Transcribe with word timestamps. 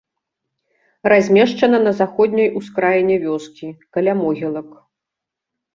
Размешчана 1.13 1.79
на 1.85 1.93
заходняй 2.01 2.49
ускраіне 2.63 3.15
вёскі, 3.27 3.67
каля 3.95 4.13
могілак. 4.25 4.67